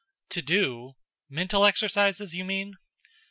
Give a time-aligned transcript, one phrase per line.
[0.29, 0.95] "To do?
[1.29, 2.73] Mental exercises, you mean?"